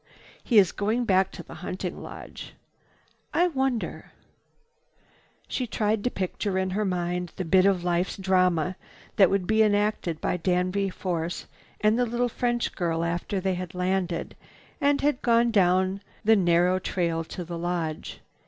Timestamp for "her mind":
6.71-7.33